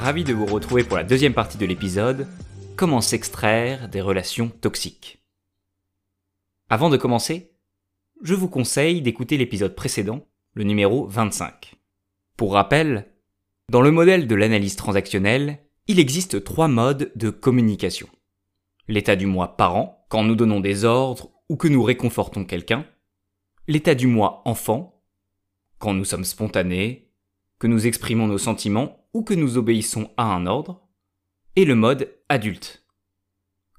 [0.00, 2.26] ravi de vous retrouver pour la deuxième partie de l'épisode
[2.74, 5.22] Comment s'extraire des relations toxiques.
[6.70, 7.52] Avant de commencer,
[8.22, 11.74] je vous conseille d'écouter l'épisode précédent, le numéro 25.
[12.38, 13.12] Pour rappel,
[13.68, 18.08] dans le modèle de l'analyse transactionnelle, il existe trois modes de communication.
[18.88, 22.86] L'état du moi parent, quand nous donnons des ordres ou que nous réconfortons quelqu'un.
[23.68, 25.02] L'état du moi enfant,
[25.78, 27.10] quand nous sommes spontanés,
[27.58, 30.86] que nous exprimons nos sentiments ou que nous obéissons à un ordre.
[31.56, 32.84] Et le mode adulte,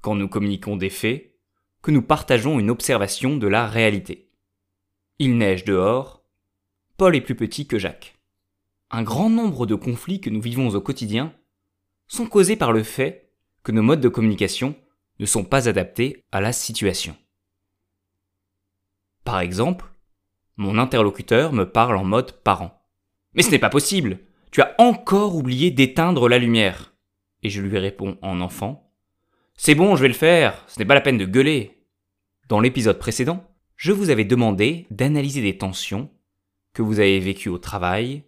[0.02, 1.34] quand nous communiquons des faits,
[1.82, 4.30] que nous partageons une observation de la réalité.
[5.18, 6.24] Il neige dehors,
[6.96, 8.18] Paul est plus petit que Jacques.
[8.90, 11.34] Un grand nombre de conflits que nous vivons au quotidien
[12.06, 14.76] sont causés par le fait que nos modes de communication
[15.18, 17.16] ne sont pas adaptés à la situation.
[19.24, 19.86] Par exemple,
[20.56, 22.84] mon interlocuteur me parle en mode parent.
[23.34, 24.18] Mais ce n'est pas possible
[24.52, 26.94] Tu as encore oublié d'éteindre la lumière.
[27.42, 28.92] Et je lui réponds en enfant.
[29.54, 31.86] C'est bon, je vais le faire, ce n'est pas la peine de gueuler.
[32.48, 36.10] Dans l'épisode précédent, je vous avais demandé d'analyser des tensions
[36.74, 38.24] que vous avez vécues au travail,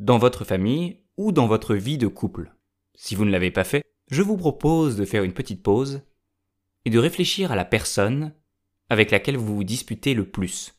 [0.00, 2.52] dans votre famille ou dans votre vie de couple.
[2.96, 6.02] Si vous ne l'avez pas fait, je vous propose de faire une petite pause
[6.84, 8.34] et de réfléchir à la personne
[8.90, 10.74] avec laquelle vous vous disputez le plus.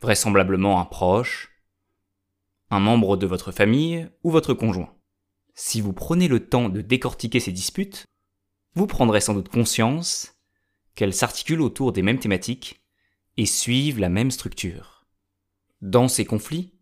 [0.00, 1.53] Vraisemblablement un proche,
[2.74, 4.92] un membre de votre famille ou votre conjoint.
[5.54, 8.04] Si vous prenez le temps de décortiquer ces disputes,
[8.74, 10.34] vous prendrez sans doute conscience
[10.96, 12.82] qu'elles s'articulent autour des mêmes thématiques
[13.36, 15.06] et suivent la même structure.
[15.82, 16.74] Dans ces conflits,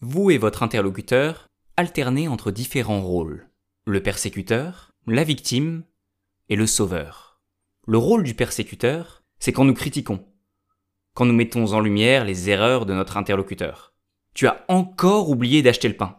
[0.00, 1.46] vous et votre interlocuteur
[1.76, 3.50] alternez entre différents rôles.
[3.84, 5.84] Le persécuteur, la victime
[6.48, 7.40] et le sauveur.
[7.86, 10.24] Le rôle du persécuteur, c'est quand nous critiquons,
[11.14, 13.91] quand nous mettons en lumière les erreurs de notre interlocuteur.
[14.34, 16.18] Tu as encore oublié d'acheter le pain.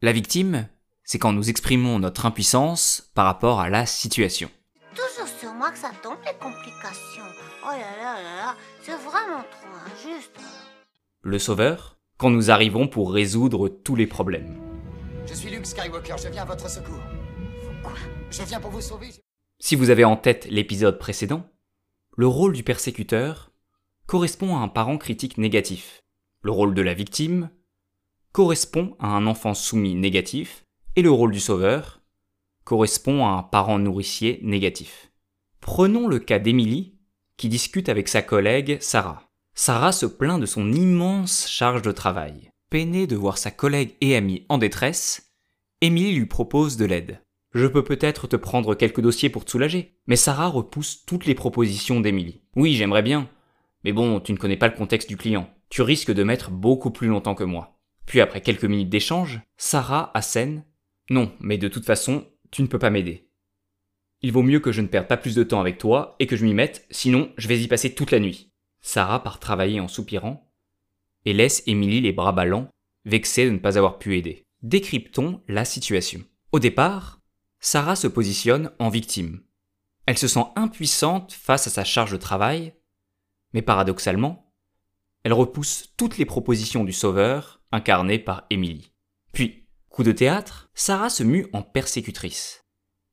[0.00, 0.66] La victime,
[1.04, 4.50] c'est quand nous exprimons notre impuissance par rapport à la situation.
[4.94, 7.22] Toujours sur moi que ça tombe les complications.
[7.62, 10.40] Oh là là là là, c'est vraiment trop injuste.
[11.20, 14.58] Le sauveur, quand nous arrivons pour résoudre tous les problèmes.
[15.26, 17.02] Je suis Luke Skywalker, je viens à votre secours.
[17.82, 17.92] Quoi?
[18.30, 19.10] Je viens pour vous sauver.
[19.58, 21.46] Si vous avez en tête l'épisode précédent,
[22.16, 23.52] le rôle du persécuteur
[24.06, 26.02] correspond à un parent critique négatif.
[26.42, 27.50] Le rôle de la victime
[28.32, 30.64] correspond à un enfant soumis négatif
[30.96, 32.00] et le rôle du sauveur
[32.64, 35.10] correspond à un parent nourricier négatif.
[35.60, 36.94] Prenons le cas d'Emily
[37.36, 39.30] qui discute avec sa collègue Sarah.
[39.54, 42.50] Sarah se plaint de son immense charge de travail.
[42.70, 45.32] Peinée de voir sa collègue et amie en détresse,
[45.80, 47.20] Emily lui propose de l'aide.
[47.52, 49.96] Je peux peut-être te prendre quelques dossiers pour te soulager.
[50.06, 52.42] Mais Sarah repousse toutes les propositions d'Emily.
[52.54, 53.28] Oui, j'aimerais bien.
[53.82, 55.50] Mais bon, tu ne connais pas le contexte du client.
[55.68, 57.79] Tu risques de mettre beaucoup plus longtemps que moi.
[58.10, 60.64] Puis après quelques minutes d'échange, Sarah assène
[61.10, 63.30] non, mais de toute façon, tu ne peux pas m'aider.
[64.20, 66.34] Il vaut mieux que je ne perde pas plus de temps avec toi et que
[66.34, 68.50] je m'y mette, sinon je vais y passer toute la nuit.
[68.80, 70.52] Sarah part travailler en soupirant
[71.24, 72.68] et laisse Émilie les bras ballants,
[73.04, 74.42] vexée de ne pas avoir pu aider.
[74.62, 76.24] Décryptons la situation.
[76.50, 77.20] Au départ,
[77.60, 79.40] Sarah se positionne en victime.
[80.06, 82.74] Elle se sent impuissante face à sa charge de travail,
[83.52, 84.52] mais paradoxalement,
[85.22, 88.92] elle repousse toutes les propositions du sauveur incarné par Émilie.
[89.32, 89.60] Puis,
[89.90, 92.64] Coup de théâtre, Sarah se mue en persécutrice.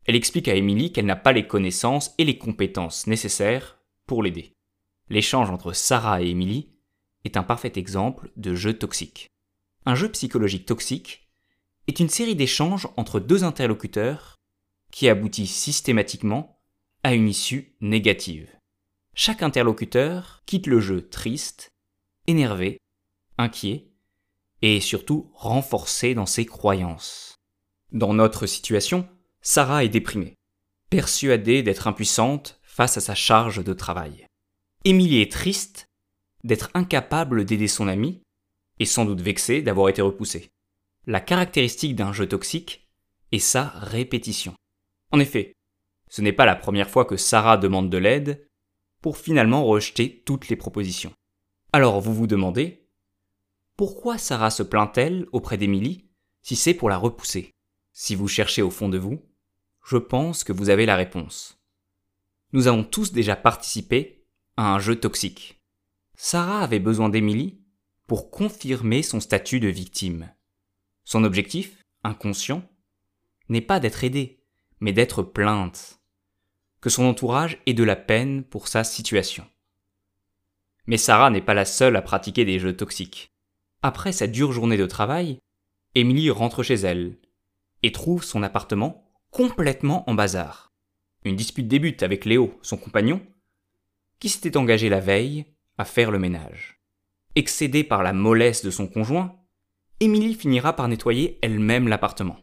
[0.05, 4.53] Elle explique à Emily qu'elle n'a pas les connaissances et les compétences nécessaires pour l'aider.
[5.09, 6.69] L'échange entre Sarah et Emily
[7.25, 9.27] est un parfait exemple de jeu toxique.
[9.87, 11.27] Un jeu psychologique toxique
[11.87, 14.35] est une série d'échanges entre deux interlocuteurs
[14.91, 16.61] qui aboutit systématiquement
[17.03, 18.55] à une issue négative.
[19.15, 21.73] Chaque interlocuteur quitte le jeu triste,
[22.27, 22.77] énervé,
[23.39, 23.89] inquiet
[24.61, 27.35] et surtout renforcé dans ses croyances.
[27.91, 29.07] Dans notre situation,
[29.41, 30.35] Sarah est déprimée,
[30.89, 34.25] persuadée d'être impuissante face à sa charge de travail.
[34.83, 35.87] Émilie est triste
[36.43, 38.21] d'être incapable d'aider son amie
[38.79, 40.51] et sans doute vexée d'avoir été repoussée.
[41.05, 42.87] La caractéristique d'un jeu toxique
[43.31, 44.53] est sa répétition.
[45.11, 45.53] En effet,
[46.09, 48.47] ce n'est pas la première fois que Sarah demande de l'aide
[49.01, 51.13] pour finalement rejeter toutes les propositions.
[51.73, 52.86] Alors vous vous demandez,
[53.77, 56.09] pourquoi Sarah se plaint-elle auprès d'Émilie
[56.41, 57.53] si c'est pour la repousser?
[57.93, 59.23] Si vous cherchez au fond de vous,
[59.85, 61.59] je pense que vous avez la réponse.
[62.53, 64.25] Nous avons tous déjà participé
[64.57, 65.61] à un jeu toxique.
[66.15, 67.61] Sarah avait besoin d'Émilie
[68.07, 70.33] pour confirmer son statut de victime.
[71.03, 72.67] Son objectif, inconscient,
[73.47, 74.41] n'est pas d'être aidée,
[74.79, 75.99] mais d'être plainte.
[76.81, 79.45] Que son entourage ait de la peine pour sa situation.
[80.87, 83.36] Mais Sarah n'est pas la seule à pratiquer des jeux toxiques.
[83.81, 85.39] Après sa dure journée de travail,
[85.95, 87.17] Émilie rentre chez elle
[87.83, 90.73] et trouve son appartement complètement en bazar.
[91.23, 93.21] Une dispute débute avec Léo, son compagnon,
[94.19, 95.45] qui s'était engagé la veille
[95.77, 96.81] à faire le ménage.
[97.35, 99.35] Excédée par la mollesse de son conjoint,
[99.99, 102.37] Émilie finira par nettoyer elle-même l'appartement.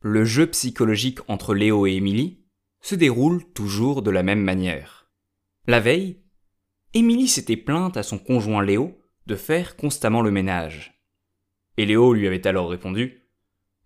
[0.00, 2.44] Le jeu psychologique entre Léo et Émilie
[2.80, 5.10] se déroule toujours de la même manière.
[5.66, 6.22] La veille,
[6.94, 8.98] Émilie s'était plainte à son conjoint Léo
[9.28, 10.98] de faire constamment le ménage.
[11.76, 13.22] Et Léo lui avait alors répondu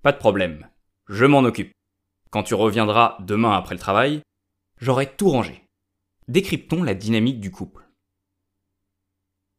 [0.01, 0.69] Pas de problème,
[1.09, 1.73] je m'en occupe.
[2.31, 4.23] Quand tu reviendras demain après le travail,
[4.81, 5.65] j'aurai tout rangé.
[6.29, 7.83] Décryptons la dynamique du couple.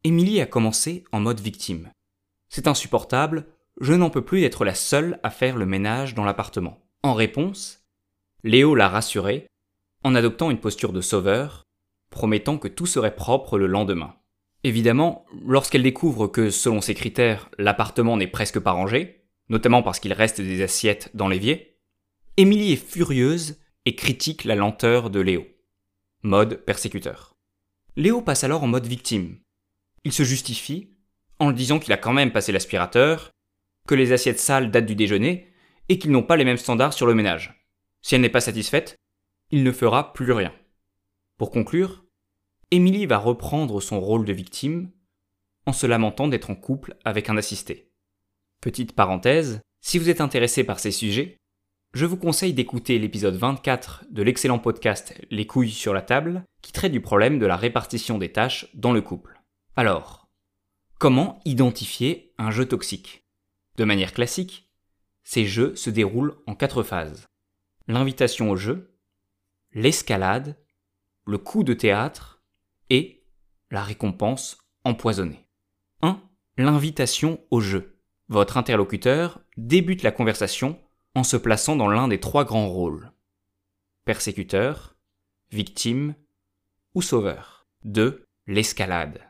[0.06, 1.92] Émilie a commencé en mode victime.
[2.48, 3.46] C'est insupportable,
[3.82, 6.80] je n'en peux plus d'être la seule à faire le ménage dans l'appartement.
[7.04, 7.84] En réponse,
[8.46, 9.48] Léo l'a rassurée
[10.06, 11.64] en adoptant une posture de sauveur,
[12.10, 14.16] promettant que tout serait propre le lendemain.
[14.64, 20.14] Évidemment, lorsqu'elle découvre que, selon ses critères, l'appartement n'est presque pas rangé, notamment parce qu'il
[20.14, 21.78] reste des assiettes dans l'évier,
[22.38, 25.46] Émilie est furieuse et critique la lenteur de Léo.
[26.24, 27.36] Mode persécuteur.
[27.96, 29.38] Léo passe alors en mode victime.
[30.06, 30.96] Il se justifie
[31.40, 33.32] en disant qu'il a quand même passé l'aspirateur,
[33.88, 35.52] que les assiettes sales datent du déjeuner
[35.90, 37.68] et qu'ils n'ont pas les mêmes standards sur le ménage.
[38.02, 38.96] Si elle n'est pas satisfaite,
[39.52, 40.54] il ne fera plus rien.
[41.38, 42.03] Pour conclure,
[42.74, 44.90] Émilie va reprendre son rôle de victime
[45.68, 47.92] en se lamentant d'être en couple avec un assisté.
[48.62, 51.38] Petite parenthèse, si vous êtes intéressé par ces sujets,
[51.94, 56.72] je vous conseille d'écouter l'épisode 24 de l'excellent podcast Les couilles sur la table, qui
[56.72, 59.40] traite du problème de la répartition des tâches dans le couple.
[59.76, 60.28] Alors,
[60.98, 63.24] comment identifier un jeu toxique?
[63.78, 64.72] De manière classique,
[65.24, 67.28] ces jeux se déroulent en quatre phases.
[67.88, 68.98] L'invitation au jeu,
[69.74, 70.58] l'escalade,
[71.28, 72.33] le coup de théâtre
[72.94, 73.26] et
[73.72, 75.48] la récompense empoisonnée.
[76.04, 76.22] 1.
[76.58, 78.00] L'invitation au jeu.
[78.28, 80.80] Votre interlocuteur débute la conversation
[81.16, 83.12] en se plaçant dans l'un des trois grands rôles.
[84.06, 84.96] Persécuteur,
[85.52, 86.14] victime
[86.94, 87.68] ou sauveur.
[87.84, 88.28] 2.
[88.46, 89.22] L'escalade.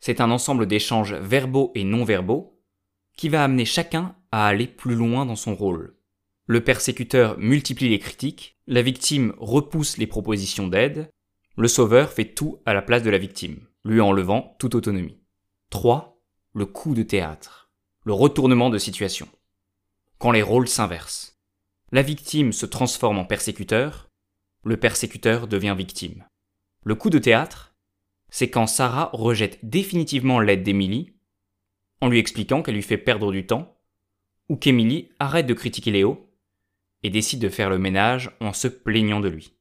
[0.00, 2.60] C'est un ensemble d'échanges verbaux et non verbaux
[3.16, 5.96] qui va amener chacun à aller plus loin dans son rôle.
[6.46, 11.12] Le persécuteur multiplie les critiques, la victime repousse les propositions d'aide,
[11.56, 15.20] le sauveur fait tout à la place de la victime, lui enlevant toute autonomie.
[15.70, 16.18] 3.
[16.54, 17.70] Le coup de théâtre.
[18.04, 19.28] Le retournement de situation.
[20.18, 21.38] Quand les rôles s'inversent.
[21.90, 24.08] La victime se transforme en persécuteur,
[24.64, 26.24] le persécuteur devient victime.
[26.84, 27.74] Le coup de théâtre,
[28.30, 31.12] c'est quand Sarah rejette définitivement l'aide d'Emily,
[32.00, 33.78] en lui expliquant qu'elle lui fait perdre du temps,
[34.48, 36.30] ou qu'Emily arrête de critiquer Léo
[37.02, 39.54] et décide de faire le ménage en se plaignant de lui.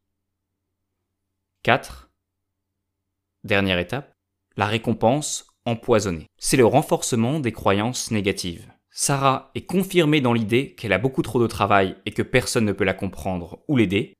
[1.64, 2.10] 4.
[3.44, 4.14] Dernière étape,
[4.58, 6.26] la récompense empoisonnée.
[6.40, 8.74] C'est le renforcement des croyances négatives.
[8.90, 12.72] Sarah est confirmée dans l'idée qu'elle a beaucoup trop de travail et que personne ne
[12.72, 14.16] peut la comprendre ou l'aider.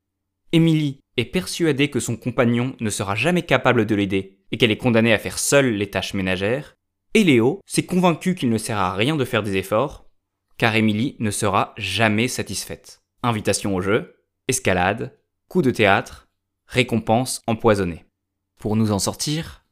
[0.52, 4.78] Emily est persuadée que son compagnon ne sera jamais capable de l'aider et qu'elle est
[4.78, 6.76] condamnée à faire seule les tâches ménagères.
[7.16, 10.06] Et Léo s'est convaincu qu'il ne sert à rien de faire des efforts,
[10.60, 13.02] car Emily ne sera jamais satisfaite.
[13.24, 14.16] Invitation au jeu,
[14.48, 15.18] escalade,
[15.48, 16.28] coup de théâtre,
[16.72, 18.06] récompense empoisonnée.
[18.58, 19.66] Pour nous en sortir,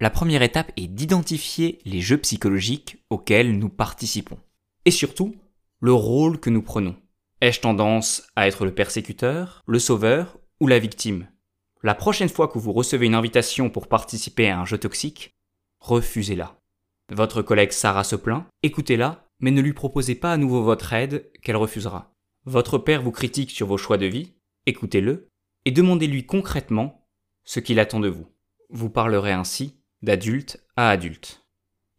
[0.00, 4.38] la première étape est d'identifier les jeux psychologiques auxquels nous participons.
[4.84, 5.36] Et surtout,
[5.78, 6.96] le rôle que nous prenons.
[7.40, 11.28] Ai-je tendance à être le persécuteur, le sauveur ou la victime?
[11.84, 15.36] La prochaine fois que vous recevez une invitation pour participer à un jeu toxique,
[15.78, 16.58] refusez-la.
[17.12, 21.30] Votre collègue Sarah se plaint, écoutez-la, mais ne lui proposez pas à nouveau votre aide
[21.42, 22.12] qu'elle refusera.
[22.44, 24.34] Votre père vous critique sur vos choix de vie,
[24.66, 25.29] écoutez-le,
[25.64, 27.08] et demandez-lui concrètement
[27.44, 28.26] ce qu'il attend de vous.
[28.68, 31.46] Vous parlerez ainsi d'adulte à adulte.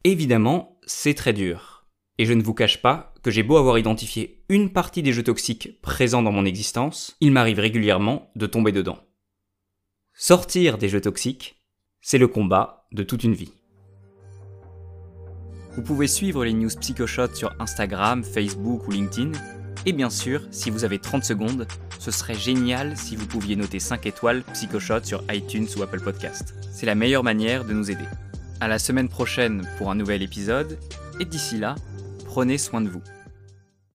[0.04, 1.86] Évidemment, c'est très dur.
[2.18, 5.24] Et je ne vous cache pas que j'ai beau avoir identifié une partie des jeux
[5.24, 9.00] toxiques présents dans mon existence, il m'arrive régulièrement de tomber dedans.
[10.14, 11.62] Sortir des jeux toxiques,
[12.02, 13.54] c'est le combat de toute une vie.
[15.74, 19.32] Vous pouvez suivre les news PsychoShot sur Instagram, Facebook ou LinkedIn.
[19.86, 23.80] Et bien sûr, si vous avez 30 secondes, ce serait génial si vous pouviez noter
[23.80, 26.54] 5 étoiles PsychoShot sur iTunes ou Apple Podcast.
[26.72, 28.06] C'est la meilleure manière de nous aider.
[28.60, 30.78] À la semaine prochaine pour un nouvel épisode,
[31.20, 31.76] et d'ici là,
[32.26, 33.02] prenez soin de vous.